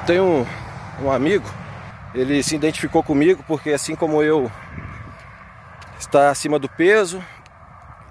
tenho 0.00 0.24
um, 0.24 0.46
um 1.04 1.10
amigo, 1.10 1.46
ele 2.14 2.42
se 2.42 2.54
identificou 2.54 3.02
comigo 3.02 3.44
porque 3.46 3.70
assim 3.70 3.94
como 3.94 4.22
eu 4.22 4.50
está 5.98 6.30
acima 6.30 6.58
do 6.58 6.68
peso 6.68 7.22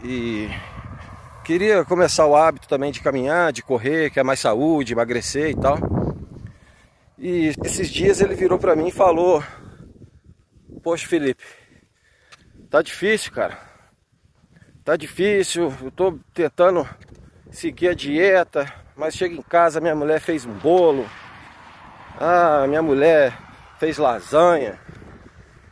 e 0.03 0.49
queria 1.43 1.85
começar 1.85 2.25
o 2.25 2.35
hábito 2.35 2.67
também 2.67 2.91
de 2.91 3.01
caminhar, 3.01 3.53
de 3.53 3.61
correr, 3.61 4.09
quer 4.09 4.23
mais 4.23 4.39
saúde, 4.39 4.93
emagrecer 4.93 5.51
e 5.51 5.55
tal. 5.55 5.77
E 7.17 7.53
esses 7.63 7.89
dias 7.89 8.19
ele 8.19 8.35
virou 8.35 8.59
para 8.59 8.75
mim 8.75 8.87
e 8.87 8.91
falou: 8.91 9.43
"Poxa, 10.83 11.07
Felipe, 11.07 11.43
tá 12.69 12.81
difícil, 12.81 13.31
cara. 13.31 13.57
Tá 14.83 14.95
difícil. 14.95 15.73
Eu 15.81 15.91
tô 15.91 16.19
tentando 16.33 16.87
seguir 17.49 17.89
a 17.89 17.93
dieta, 17.93 18.71
mas 18.95 19.15
chega 19.15 19.33
em 19.33 19.41
casa, 19.41 19.81
minha 19.81 19.95
mulher 19.95 20.19
fez 20.19 20.45
um 20.45 20.53
bolo. 20.53 21.09
Ah, 22.19 22.65
minha 22.67 22.81
mulher 22.81 23.33
fez 23.77 23.97
lasanha. 23.97 24.79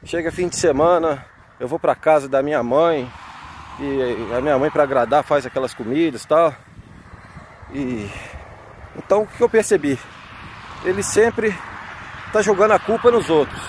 Chega 0.03 0.31
fim 0.31 0.49
de 0.49 0.57
semana, 0.57 1.25
eu 1.57 1.67
vou 1.69 1.79
para 1.79 1.95
casa 1.95 2.27
da 2.27 2.43
minha 2.43 2.61
mãe 2.61 3.09
e 3.79 4.35
a 4.35 4.41
minha 4.41 4.59
mãe 4.59 4.69
para 4.69 4.83
agradar 4.83 5.23
faz 5.23 5.45
aquelas 5.45 5.73
comidas, 5.73 6.25
tal. 6.25 6.53
E 7.71 8.09
então 8.97 9.21
o 9.21 9.27
que 9.27 9.41
eu 9.41 9.47
percebi? 9.47 9.97
Ele 10.83 11.01
sempre 11.01 11.57
tá 12.33 12.41
jogando 12.41 12.71
a 12.71 12.79
culpa 12.79 13.09
nos 13.09 13.29
outros. 13.29 13.61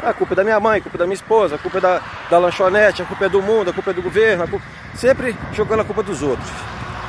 A 0.00 0.14
culpa 0.14 0.34
é 0.34 0.36
da 0.36 0.44
minha 0.44 0.60
mãe, 0.60 0.78
a 0.78 0.82
culpa 0.82 0.96
é 0.96 1.00
da 1.00 1.06
minha 1.06 1.14
esposa, 1.14 1.56
a 1.56 1.58
culpa 1.58 1.78
é 1.78 1.80
da, 1.80 2.00
da 2.30 2.38
lanchonete, 2.38 3.02
a 3.02 3.04
culpa 3.04 3.24
é 3.24 3.28
do 3.28 3.42
mundo, 3.42 3.70
a 3.70 3.72
culpa 3.72 3.90
é 3.90 3.94
do 3.94 4.00
governo, 4.00 4.46
culpa... 4.46 4.64
sempre 4.94 5.36
jogando 5.52 5.80
a 5.80 5.84
culpa 5.84 6.04
dos 6.04 6.22
outros, 6.22 6.48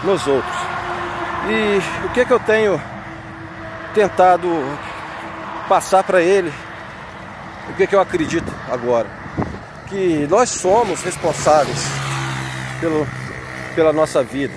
nos 0.03 0.25
outros. 0.25 0.55
E 1.47 2.05
o 2.05 2.09
que 2.09 2.25
que 2.25 2.33
eu 2.33 2.39
tenho 2.39 2.81
tentado 3.93 4.47
passar 5.67 6.03
para 6.03 6.21
ele 6.21 6.51
o 7.69 7.73
que, 7.73 7.87
que 7.87 7.95
eu 7.95 8.01
acredito 8.01 8.51
agora. 8.69 9.07
Que 9.87 10.27
nós 10.27 10.49
somos 10.49 11.01
responsáveis 11.01 11.85
pelo, 12.79 13.07
pela 13.75 13.93
nossa 13.93 14.23
vida. 14.23 14.53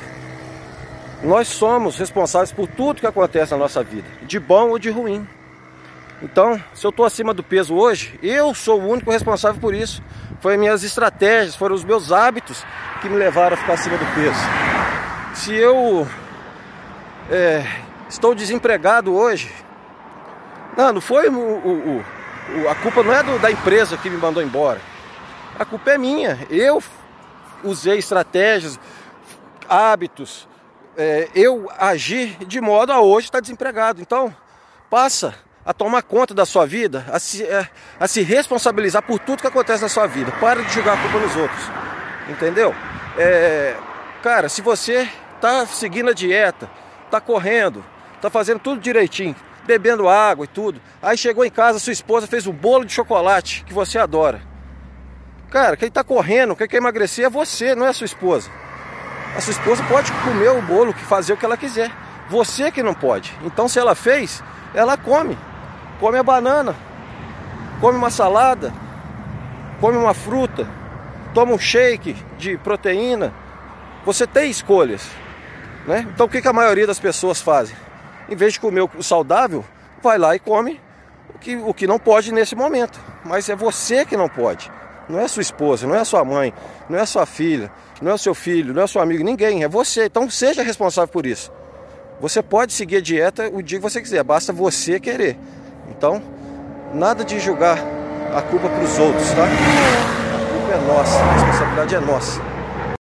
Nós 1.22 1.48
somos 1.48 1.98
responsáveis 1.98 2.52
por 2.52 2.68
tudo 2.68 3.00
que 3.00 3.06
acontece 3.06 3.52
na 3.52 3.58
nossa 3.58 3.82
vida, 3.82 4.06
de 4.22 4.38
bom 4.38 4.70
ou 4.70 4.78
de 4.78 4.90
ruim. 4.90 5.26
Então, 6.22 6.60
se 6.72 6.86
eu 6.86 6.90
estou 6.90 7.04
acima 7.04 7.34
do 7.34 7.42
peso 7.42 7.74
hoje, 7.74 8.18
eu 8.22 8.54
sou 8.54 8.80
o 8.80 8.88
único 8.88 9.10
responsável 9.10 9.60
por 9.60 9.74
isso. 9.74 10.02
Foi 10.40 10.56
minhas 10.56 10.82
estratégias, 10.82 11.56
foram 11.56 11.74
os 11.74 11.84
meus 11.84 12.12
hábitos 12.12 12.64
que 13.00 13.08
me 13.08 13.16
levaram 13.16 13.54
a 13.54 13.56
ficar 13.56 13.74
acima 13.74 13.96
do 13.96 14.06
peso. 14.14 14.40
Se 15.34 15.54
eu 15.54 16.06
é, 17.30 17.64
estou 18.14 18.34
desempregado 18.34 19.14
hoje, 19.14 19.52
não, 20.76 20.94
não 20.94 21.00
foi 21.00 21.28
o, 21.28 21.34
o, 21.34 21.98
o, 21.98 22.68
a 22.68 22.74
culpa 22.76 23.02
não 23.02 23.12
é 23.12 23.22
do, 23.22 23.38
da 23.38 23.50
empresa 23.50 23.96
que 23.96 24.08
me 24.08 24.16
mandou 24.16 24.42
embora. 24.42 24.80
A 25.58 25.64
culpa 25.64 25.92
é 25.92 25.98
minha. 25.98 26.38
Eu 26.50 26.82
usei 27.62 27.98
estratégias, 27.98 28.78
hábitos, 29.68 30.48
é, 30.96 31.28
eu 31.34 31.70
agi 31.78 32.36
de 32.46 32.60
modo 32.60 32.92
a 32.92 33.00
hoje 33.00 33.26
estar 33.26 33.40
desempregado. 33.40 34.00
Então, 34.00 34.34
passa 34.88 35.34
a 35.66 35.72
tomar 35.72 36.02
conta 36.02 36.34
da 36.34 36.44
sua 36.44 36.66
vida, 36.66 37.04
a 37.10 37.18
se, 37.18 37.42
a, 37.44 37.68
a 37.98 38.06
se 38.06 38.22
responsabilizar 38.22 39.02
por 39.02 39.18
tudo 39.18 39.40
que 39.40 39.46
acontece 39.46 39.82
na 39.82 39.88
sua 39.88 40.06
vida. 40.06 40.30
Para 40.40 40.62
de 40.62 40.72
jogar 40.72 40.94
a 40.94 41.02
culpa 41.02 41.18
nos 41.18 41.34
outros. 41.34 41.62
Entendeu? 42.28 42.74
É, 43.18 43.76
cara, 44.22 44.48
se 44.48 44.62
você 44.62 45.08
está 45.36 45.66
seguindo 45.66 46.10
a 46.10 46.12
dieta, 46.12 46.70
está 47.06 47.20
correndo, 47.20 47.84
está 48.24 48.30
fazendo 48.30 48.58
tudo 48.58 48.80
direitinho, 48.80 49.36
bebendo 49.66 50.08
água 50.08 50.46
e 50.46 50.48
tudo. 50.48 50.80
Aí 51.02 51.16
chegou 51.16 51.44
em 51.44 51.50
casa, 51.50 51.78
sua 51.78 51.92
esposa 51.92 52.26
fez 52.26 52.46
um 52.46 52.52
bolo 52.52 52.84
de 52.84 52.92
chocolate 52.92 53.64
que 53.66 53.74
você 53.74 53.98
adora. 53.98 54.40
Cara, 55.50 55.76
quem 55.76 55.88
está 55.88 56.02
correndo, 56.02 56.56
quem 56.56 56.66
quer 56.66 56.78
emagrecer 56.78 57.26
é 57.26 57.30
você, 57.30 57.74
não 57.74 57.84
é 57.84 57.90
a 57.90 57.92
sua 57.92 58.06
esposa. 58.06 58.50
A 59.36 59.40
sua 59.40 59.50
esposa 59.50 59.84
pode 59.84 60.10
comer 60.24 60.48
o 60.48 60.62
bolo, 60.62 60.92
fazer 60.92 61.34
o 61.34 61.36
que 61.36 61.44
ela 61.44 61.56
quiser. 61.56 61.90
Você 62.30 62.70
que 62.70 62.82
não 62.82 62.94
pode. 62.94 63.36
Então, 63.44 63.68
se 63.68 63.78
ela 63.78 63.94
fez, 63.94 64.42
ela 64.74 64.96
come. 64.96 65.36
Come 66.00 66.18
a 66.18 66.22
banana, 66.22 66.74
come 67.80 67.96
uma 67.96 68.10
salada, 68.10 68.72
come 69.80 69.96
uma 69.96 70.12
fruta, 70.12 70.66
toma 71.32 71.52
um 71.52 71.58
shake 71.58 72.16
de 72.38 72.56
proteína. 72.58 73.32
Você 74.04 74.26
tem 74.26 74.50
escolhas. 74.50 75.08
Né? 75.86 76.06
Então, 76.12 76.26
o 76.26 76.28
que, 76.28 76.40
que 76.40 76.48
a 76.48 76.52
maioria 76.52 76.86
das 76.86 76.98
pessoas 76.98 77.40
fazem? 77.40 77.76
Em 78.28 78.36
vez 78.36 78.54
de 78.54 78.60
comer 78.60 78.82
o 78.82 79.02
saudável, 79.02 79.64
vai 80.02 80.18
lá 80.18 80.34
e 80.34 80.38
come 80.38 80.80
o 81.34 81.38
que, 81.38 81.56
o 81.56 81.74
que 81.74 81.86
não 81.86 81.98
pode 81.98 82.32
nesse 82.32 82.54
momento. 82.54 83.00
Mas 83.24 83.48
é 83.48 83.56
você 83.56 84.04
que 84.04 84.16
não 84.16 84.28
pode. 84.28 84.70
Não 85.08 85.20
é 85.20 85.28
sua 85.28 85.42
esposa, 85.42 85.86
não 85.86 85.94
é 85.94 86.04
sua 86.04 86.24
mãe, 86.24 86.52
não 86.88 86.98
é 86.98 87.04
sua 87.04 87.26
filha, 87.26 87.70
não 88.00 88.12
é 88.12 88.16
seu 88.16 88.34
filho, 88.34 88.72
não 88.72 88.82
é 88.82 88.86
seu 88.86 89.00
amigo, 89.00 89.22
ninguém, 89.22 89.62
é 89.62 89.68
você. 89.68 90.06
Então 90.06 90.28
seja 90.30 90.62
responsável 90.62 91.08
por 91.08 91.26
isso. 91.26 91.52
Você 92.20 92.42
pode 92.42 92.72
seguir 92.72 92.96
a 92.96 93.00
dieta 93.00 93.50
o 93.52 93.62
dia 93.62 93.78
que 93.78 93.82
você 93.82 94.00
quiser, 94.00 94.22
basta 94.22 94.52
você 94.52 94.98
querer. 94.98 95.36
Então, 95.90 96.22
nada 96.94 97.24
de 97.24 97.38
julgar 97.38 97.78
a 98.34 98.40
culpa 98.40 98.68
para 98.68 98.82
os 98.82 98.98
outros, 98.98 99.30
tá? 99.32 99.44
A 99.44 100.52
culpa 100.52 100.72
é 100.72 100.86
nossa, 100.86 101.18
a 101.18 101.32
responsabilidade 101.32 101.94
é 101.94 102.00
nossa. 102.00 102.53